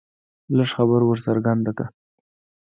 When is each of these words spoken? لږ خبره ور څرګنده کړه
لږ 0.57 0.69
خبره 0.75 1.05
ور 1.07 1.19
څرګنده 1.27 1.71
کړه 1.77 1.87